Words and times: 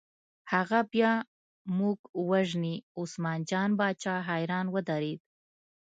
هغه 0.53 0.79
بیا 0.93 1.11
موږ 1.77 1.97
وژني، 2.29 2.75
عثمان 2.99 3.39
جان 3.49 3.69
باچا 3.79 4.15
حیران 4.29 4.65
ودرېد. 4.73 5.21